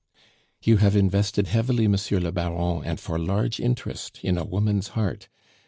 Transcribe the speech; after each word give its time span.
"You 0.63 0.77
have 0.77 0.95
invested 0.95 1.45
heavily, 1.45 1.87
Monsieur 1.87 2.19
le 2.19 2.31
Baron, 2.31 2.83
and 2.83 2.99
for 2.99 3.19
large 3.19 3.59
interest, 3.59 4.19
in 4.23 4.35
a 4.35 4.43
woman's 4.43 4.87
heart. 4.97 5.29